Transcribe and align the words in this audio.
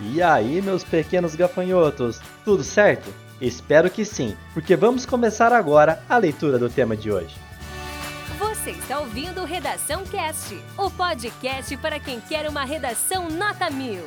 E 0.00 0.20
aí, 0.22 0.60
meus 0.60 0.82
pequenos 0.82 1.34
gafanhotos, 1.34 2.20
tudo 2.44 2.64
certo? 2.64 3.12
Espero 3.40 3.90
que 3.90 4.04
sim, 4.04 4.36
porque 4.52 4.74
vamos 4.74 5.06
começar 5.06 5.52
agora 5.52 6.02
a 6.08 6.16
leitura 6.16 6.58
do 6.58 6.68
tema 6.68 6.96
de 6.96 7.10
hoje. 7.10 7.36
Você 8.38 8.70
está 8.72 8.98
ouvindo 8.98 9.44
Redação 9.44 10.04
Cast, 10.06 10.58
o 10.76 10.90
podcast 10.90 11.76
para 11.76 12.00
quem 12.00 12.20
quer 12.20 12.48
uma 12.48 12.64
redação 12.64 13.28
nota 13.28 13.70
mil. 13.70 14.02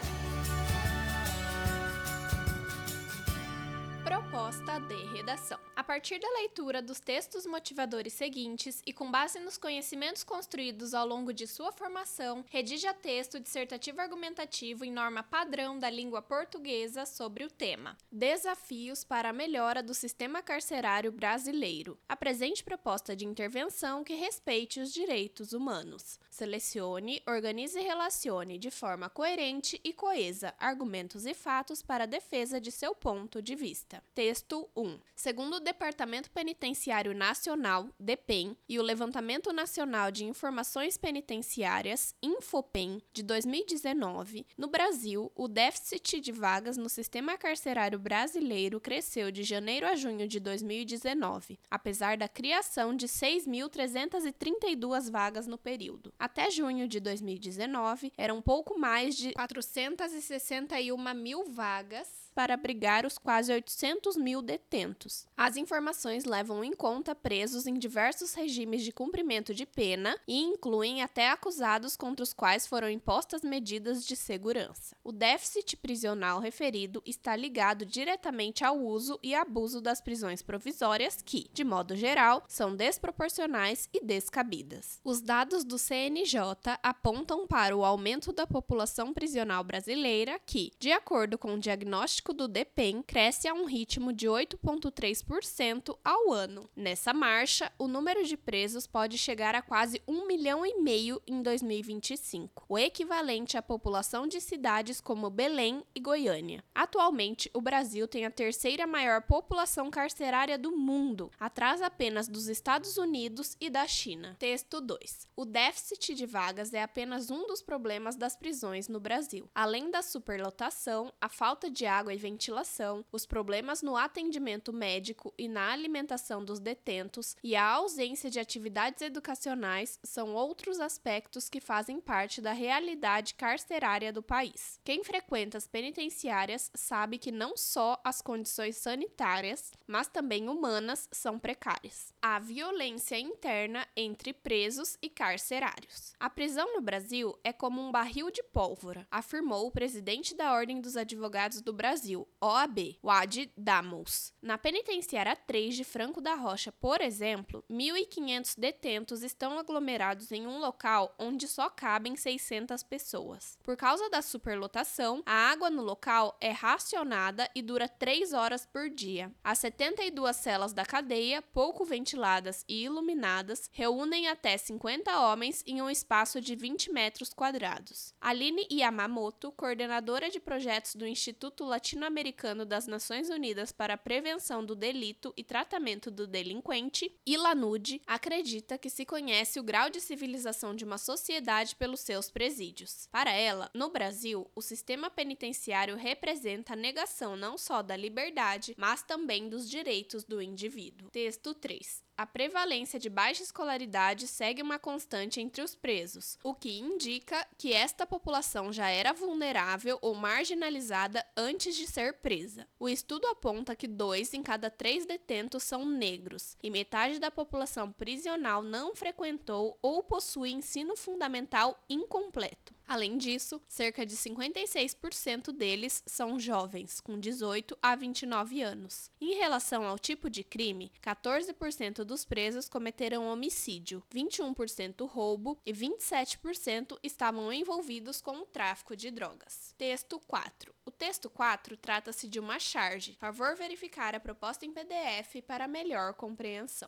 Proposta 4.03 4.79
de 4.79 5.05
redação. 5.15 5.57
A 5.87 5.93
partir 5.97 6.19
da 6.19 6.29
leitura 6.31 6.81
dos 6.81 6.99
textos 6.99 7.45
motivadores 7.45 8.11
seguintes 8.11 8.83
e 8.85 8.91
com 8.91 9.09
base 9.09 9.39
nos 9.39 9.57
conhecimentos 9.57 10.21
construídos 10.21 10.93
ao 10.93 11.07
longo 11.07 11.31
de 11.31 11.47
sua 11.47 11.71
formação, 11.71 12.43
redija 12.49 12.93
texto 12.93 13.39
dissertativo 13.39 14.01
argumentativo 14.01 14.83
em 14.83 14.91
norma 14.91 15.23
padrão 15.23 15.79
da 15.79 15.89
língua 15.89 16.21
portuguesa 16.21 17.05
sobre 17.05 17.45
o 17.45 17.49
tema: 17.49 17.97
Desafios 18.11 19.05
para 19.05 19.29
a 19.29 19.33
melhora 19.33 19.81
do 19.81 19.93
sistema 19.93 20.41
carcerário 20.41 21.09
brasileiro. 21.09 21.97
Apresente 22.09 22.65
proposta 22.65 23.15
de 23.15 23.25
intervenção 23.25 24.03
que 24.03 24.13
respeite 24.13 24.81
os 24.81 24.93
direitos 24.93 25.53
humanos. 25.53 26.19
Selecione, 26.29 27.23
organize 27.25 27.79
e 27.79 27.81
relacione 27.81 28.57
de 28.57 28.69
forma 28.69 29.09
coerente 29.09 29.79
e 29.85 29.93
coesa 29.93 30.53
argumentos 30.59 31.25
e 31.25 31.33
fatos 31.33 31.81
para 31.81 32.03
a 32.03 32.07
defesa 32.07 32.59
de 32.59 32.73
seu 32.73 32.93
ponto 32.93 33.41
de 33.41 33.55
vista. 33.55 34.03
Texto 34.13 34.69
1. 34.75 34.99
Segundo 35.15 35.55
o 35.55 35.59
Departamento 35.77 36.31
Penitenciário 36.31 37.13
Nacional, 37.13 37.87
DEPEN, 37.99 38.57
e 38.67 38.79
o 38.79 38.81
Levantamento 38.81 39.53
Nacional 39.53 40.09
de 40.09 40.25
Informações 40.25 40.97
Penitenciárias, 40.97 42.15
Infopen, 42.19 42.99
de 43.13 43.21
2019, 43.21 44.47
no 44.57 44.69
Brasil, 44.69 45.31
o 45.35 45.47
déficit 45.47 46.19
de 46.19 46.31
vagas 46.31 46.77
no 46.77 46.89
sistema 46.89 47.37
carcerário 47.37 47.99
brasileiro 47.99 48.81
cresceu 48.81 49.29
de 49.29 49.43
janeiro 49.43 49.85
a 49.85 49.95
junho 49.95 50.27
de 50.27 50.39
2019, 50.39 51.59
apesar 51.69 52.17
da 52.17 52.27
criação 52.27 52.95
de 52.95 53.07
6.332 53.07 55.11
vagas 55.11 55.45
no 55.45 55.59
período. 55.59 56.11
Até 56.17 56.49
junho 56.49 56.87
de 56.87 56.99
2019, 56.99 58.11
eram 58.17 58.41
pouco 58.41 58.79
mais 58.79 59.15
de 59.15 59.31
461 59.33 61.13
mil 61.13 61.45
vagas 61.45 62.26
para 62.37 62.53
abrigar 62.53 63.03
os 63.03 63.17
quase 63.17 63.51
800 63.51 64.15
mil 64.15 64.43
detentos. 64.43 65.25
As 65.35 65.57
informações 65.57 66.23
levam 66.23 66.63
em 66.63 66.71
conta 66.71 67.15
presos 67.15 67.65
em 67.65 67.73
diversos 67.73 68.35
regimes 68.35 68.83
de 68.83 68.91
cumprimento 68.91 69.55
de 69.55 69.65
pena 69.65 70.15
e 70.27 70.39
incluem 70.39 71.01
até 71.01 71.31
acusados 71.31 71.97
contra 71.97 72.21
os 72.21 72.33
quais 72.33 72.67
foram 72.67 72.91
impostas 72.91 73.41
medidas 73.41 74.05
de 74.05 74.15
segurança. 74.15 74.95
O 75.03 75.11
déficit 75.11 75.77
prisional 75.77 76.39
referido 76.39 77.01
está 77.07 77.35
ligado 77.35 77.83
diretamente 77.83 78.63
ao 78.63 78.77
uso 78.77 79.17
e 79.23 79.33
abuso 79.33 79.81
das 79.81 79.99
prisões 79.99 80.43
provisórias 80.43 81.23
que, 81.25 81.49
de 81.51 81.63
modo 81.63 81.95
geral, 81.95 82.43
são 82.47 82.75
desproporcionais 82.75 83.89
e 83.91 84.05
descabidas. 84.05 84.99
Os 85.03 85.21
dados 85.21 85.63
do 85.63 85.79
CNJ 85.79 86.43
apontam 86.83 87.47
para 87.47 87.75
o 87.75 87.83
aumento 87.83 88.31
da 88.31 88.45
população 88.45 89.11
prisional 89.11 89.63
brasileira 89.63 90.39
que, 90.45 90.71
de 90.77 90.91
acordo 90.91 91.35
com 91.35 91.55
o 91.55 91.59
diagnóstico 91.59 92.26
do 92.33 92.47
DEPEN 92.47 93.01
cresce 93.01 93.47
a 93.47 93.53
um 93.53 93.65
ritmo 93.65 94.11
de 94.11 94.27
8,3% 94.27 95.97
ao 96.03 96.31
ano. 96.31 96.69
Nessa 96.75 97.13
marcha, 97.13 97.71
o 97.77 97.87
número 97.87 98.23
de 98.23 98.35
presos 98.35 98.85
pode 98.85 99.17
chegar 99.17 99.55
a 99.55 99.61
quase 99.61 100.01
1 100.07 100.27
milhão 100.27 100.65
e 100.65 100.81
meio 100.81 101.21
em 101.25 101.41
2025, 101.41 102.65
o 102.67 102.77
equivalente 102.77 103.57
à 103.57 103.61
população 103.61 104.27
de 104.27 104.41
cidades 104.41 104.99
como 104.99 105.29
Belém 105.29 105.83
e 105.95 105.99
Goiânia. 105.99 106.63
Atualmente, 106.73 107.49
o 107.53 107.61
Brasil 107.61 108.07
tem 108.07 108.25
a 108.25 108.31
terceira 108.31 108.85
maior 108.85 109.21
população 109.21 109.89
carcerária 109.89 110.57
do 110.57 110.71
mundo, 110.71 111.31
atrás 111.39 111.81
apenas 111.81 112.27
dos 112.27 112.47
Estados 112.47 112.97
Unidos 112.97 113.55
e 113.59 113.69
da 113.69 113.87
China. 113.87 114.35
Texto 114.39 114.81
2. 114.81 115.27
O 115.35 115.45
déficit 115.45 116.13
de 116.13 116.25
vagas 116.25 116.73
é 116.73 116.81
apenas 116.81 117.29
um 117.29 117.47
dos 117.47 117.61
problemas 117.61 118.15
das 118.15 118.35
prisões 118.35 118.87
no 118.87 118.99
Brasil. 118.99 119.49
Além 119.53 119.89
da 119.89 120.01
superlotação, 120.01 121.13
a 121.21 121.29
falta 121.29 121.69
de 121.69 121.85
água 121.85 122.13
e 122.17 122.19
ventilação, 122.19 123.05
os 123.11 123.25
problemas 123.25 123.83
no 123.83 123.95
atendimento 123.95 124.73
médico 124.73 125.33
e 125.37 125.47
na 125.47 125.71
alimentação 125.71 126.43
dos 126.43 126.59
detentos 126.59 127.37
e 127.43 127.55
a 127.55 127.63
ausência 127.63 128.29
de 128.29 128.39
atividades 128.39 129.01
educacionais 129.01 129.99
são 130.03 130.33
outros 130.33 130.79
aspectos 130.79 131.47
que 131.47 131.59
fazem 131.59 132.01
parte 132.01 132.41
da 132.41 132.51
realidade 132.51 133.35
carcerária 133.35 134.11
do 134.11 134.23
país. 134.23 134.79
Quem 134.83 135.03
frequenta 135.03 135.57
as 135.57 135.67
penitenciárias 135.67 136.71
sabe 136.73 137.19
que 137.19 137.31
não 137.31 137.55
só 137.55 138.01
as 138.03 138.21
condições 138.21 138.77
sanitárias, 138.77 139.71
mas 139.85 140.07
também 140.07 140.49
humanas 140.49 141.07
são 141.11 141.37
precárias. 141.37 142.11
Há 142.21 142.39
violência 142.39 143.19
interna 143.19 143.87
entre 143.95 144.33
presos 144.33 144.97
e 145.01 145.09
carcerários. 145.09 146.13
A 146.19 146.29
prisão 146.29 146.73
no 146.73 146.81
Brasil 146.81 147.37
é 147.43 147.53
como 147.53 147.79
um 147.79 147.91
barril 147.91 148.31
de 148.31 148.41
pólvora, 148.41 149.07
afirmou 149.11 149.67
o 149.67 149.71
presidente 149.71 150.33
da 150.35 150.51
Ordem 150.51 150.81
dos 150.81 150.97
Advogados 150.97 151.61
do 151.61 151.71
Brasil 151.71 152.06
Brasil, 152.07 152.27
OAB, 152.39 152.97
Wad 153.03 153.51
Damos. 153.57 154.33
Na 154.41 154.57
penitenciária 154.57 155.35
3 155.35 155.75
de 155.75 155.83
Franco 155.83 156.21
da 156.21 156.35
Rocha, 156.35 156.71
por 156.71 157.01
exemplo, 157.01 157.65
1.500 157.69 158.57
detentos 158.57 159.23
estão 159.23 159.59
aglomerados 159.59 160.31
em 160.31 160.47
um 160.47 160.59
local 160.59 161.13
onde 161.19 161.47
só 161.47 161.69
cabem 161.69 162.15
600 162.15 162.81
pessoas. 162.83 163.57
Por 163.61 163.75
causa 163.75 164.09
da 164.09 164.21
superlotação, 164.21 165.21
a 165.25 165.49
água 165.51 165.69
no 165.69 165.81
local 165.81 166.37
é 166.39 166.51
racionada 166.51 167.49
e 167.53 167.61
dura 167.61 167.89
3 167.89 168.31
horas 168.31 168.65
por 168.65 168.89
dia. 168.89 169.29
As 169.43 169.59
72 169.59 170.35
celas 170.37 170.71
da 170.71 170.85
cadeia, 170.85 171.41
pouco 171.41 171.83
ventiladas 171.83 172.63
e 172.69 172.85
iluminadas, 172.85 173.69
reúnem 173.73 174.29
até 174.29 174.57
50 174.57 175.19
homens 175.19 175.61
em 175.67 175.81
um 175.81 175.89
espaço 175.89 176.39
de 176.39 176.55
20 176.55 176.91
metros 176.93 177.33
quadrados. 177.33 178.13
Aline 178.21 178.65
Yamamoto, 178.71 179.51
coordenadora 179.51 180.29
de 180.29 180.39
projetos 180.39 180.95
do 180.95 181.05
Instituto 181.05 181.65
Latino 181.65 181.86
Latino-Americano 181.87 182.65
das 182.65 182.85
Nações 182.85 183.29
Unidas 183.29 183.71
para 183.71 183.93
a 183.93 183.97
Prevenção 183.97 184.65
do 184.65 184.75
Delito 184.75 185.33
e 185.37 185.43
Tratamento 185.43 186.11
do 186.11 186.27
Delinquente, 186.27 187.15
ILANUD, 187.25 188.01
acredita 188.05 188.77
que 188.77 188.89
se 188.89 189.05
conhece 189.05 189.57
o 189.57 189.63
grau 189.63 189.89
de 189.89 190.01
civilização 190.01 190.75
de 190.75 190.83
uma 190.83 190.97
sociedade 190.97 191.77
pelos 191.77 192.01
seus 192.01 192.29
presídios. 192.29 193.07
Para 193.09 193.31
ela, 193.31 193.71
no 193.73 193.89
Brasil, 193.89 194.51
o 194.53 194.61
sistema 194.61 195.09
penitenciário 195.09 195.95
representa 195.95 196.73
a 196.73 196.75
negação 196.75 197.37
não 197.37 197.57
só 197.57 197.81
da 197.81 197.95
liberdade, 197.95 198.75
mas 198.77 199.01
também 199.01 199.47
dos 199.47 199.69
direitos 199.69 200.25
do 200.25 200.41
indivíduo. 200.41 201.09
Texto 201.09 201.53
3 201.53 202.05
a 202.17 202.25
prevalência 202.25 202.99
de 202.99 203.11
baixa 203.11 203.43
escolaridade 203.43 204.25
segue 204.25 204.63
uma 204.63 204.79
constante 204.79 205.39
entre 205.39 205.61
os 205.61 205.75
presos, 205.75 206.39
o 206.43 206.51
que 206.55 206.79
indica 206.79 207.47
que 207.59 207.71
esta 207.71 208.07
população 208.07 208.73
já 208.73 208.89
era 208.89 209.13
vulnerável 209.13 209.99
ou 210.01 210.15
marginalizada 210.15 211.23
antes 211.37 211.75
de 211.77 211.87
ser 211.87 212.13
presa. 212.15 212.67
O 212.79 212.89
estudo 212.89 213.27
aponta 213.27 213.75
que 213.75 213.87
dois 213.87 214.33
em 214.33 214.43
cada 214.43 214.69
três 214.69 215.05
detentos 215.05 215.63
são 215.63 215.85
negros 215.85 216.57
e 216.61 216.69
metade 216.69 217.19
da 217.19 217.31
população 217.31 217.91
prisional 217.91 218.61
não 218.61 218.95
frequentou 218.95 219.77
ou 219.81 220.03
possui 220.03 220.51
ensino 220.51 220.95
fundamental 220.95 221.81
incompleto. 221.89 222.76
Além 222.87 223.17
disso, 223.17 223.61
cerca 223.67 224.05
de 224.05 224.15
56% 224.15 225.51
deles 225.51 226.01
são 226.05 226.39
jovens, 226.39 227.01
com 227.01 227.19
18 227.19 227.77
a 227.81 227.95
29 227.95 228.61
anos. 228.61 229.11
Em 229.19 229.35
relação 229.35 229.85
ao 229.85 229.99
tipo 229.99 230.29
de 230.29 230.43
crime, 230.43 230.91
14% 231.03 232.05
dos 232.05 232.23
presos 232.23 232.69
cometeram 232.69 233.27
homicídio, 233.27 234.01
21% 234.13 235.05
roubo 235.05 235.59
e 235.65 235.73
27% 235.73 236.97
estavam 237.03 237.51
envolvidos 237.51 238.21
com 238.21 238.37
o 238.37 238.45
tráfico 238.45 238.95
de 238.95 239.11
drogas. 239.11 239.75
Texto 239.77 240.19
4. 240.25 240.73
O 240.85 240.91
texto 240.91 241.29
4 241.29 241.75
trata-se 241.75 242.27
de 242.27 242.39
uma 242.39 242.57
charge. 242.57 243.17
Favor 243.19 243.55
verificar 243.57 244.15
a 244.15 244.19
proposta 244.19 244.65
em 244.65 244.71
PDF 244.71 245.43
para 245.45 245.67
melhor 245.67 246.13
compreensão. 246.13 246.87